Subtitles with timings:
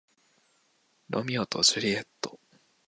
[1.11, 2.39] ロミオとジュリエット